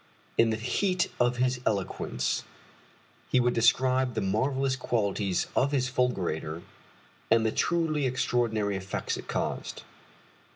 In 0.35 0.49
the 0.49 0.57
heat 0.57 1.11
of 1.19 1.37
his 1.37 1.59
eloquence 1.63 2.43
he 3.29 3.39
would 3.39 3.53
describe 3.53 4.15
the 4.15 4.21
marvellous 4.21 4.75
qualities 4.75 5.45
of 5.55 5.71
his 5.73 5.89
fulgurator 5.91 6.63
and 7.29 7.45
the 7.45 7.51
truly 7.51 8.07
extraordinary 8.07 8.75
effects 8.75 9.15
it 9.15 9.27
caused. 9.27 9.83